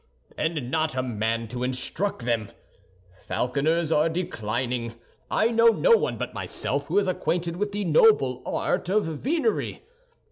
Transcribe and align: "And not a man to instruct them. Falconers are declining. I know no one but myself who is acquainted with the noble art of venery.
"And 0.35 0.71
not 0.71 0.95
a 0.95 1.03
man 1.03 1.47
to 1.49 1.61
instruct 1.63 2.25
them. 2.25 2.51
Falconers 3.27 3.91
are 3.91 4.09
declining. 4.09 4.95
I 5.29 5.51
know 5.51 5.67
no 5.67 5.91
one 5.95 6.17
but 6.17 6.33
myself 6.33 6.87
who 6.87 6.97
is 6.97 7.07
acquainted 7.07 7.55
with 7.57 7.71
the 7.71 7.85
noble 7.85 8.41
art 8.43 8.89
of 8.89 9.05
venery. 9.05 9.83